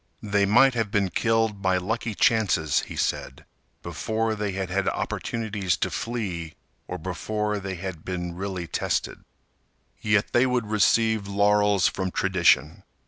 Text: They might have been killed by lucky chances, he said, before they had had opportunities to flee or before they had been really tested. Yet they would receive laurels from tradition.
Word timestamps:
They 0.23 0.47
might 0.47 0.73
have 0.73 0.89
been 0.89 1.11
killed 1.11 1.61
by 1.61 1.77
lucky 1.77 2.15
chances, 2.15 2.79
he 2.87 2.95
said, 2.95 3.45
before 3.83 4.33
they 4.33 4.53
had 4.53 4.71
had 4.71 4.89
opportunities 4.89 5.77
to 5.77 5.91
flee 5.91 6.55
or 6.87 6.97
before 6.97 7.59
they 7.59 7.75
had 7.75 8.03
been 8.03 8.33
really 8.33 8.65
tested. 8.65 9.19
Yet 10.01 10.33
they 10.33 10.47
would 10.47 10.65
receive 10.65 11.27
laurels 11.27 11.87
from 11.87 12.09
tradition. 12.09 12.81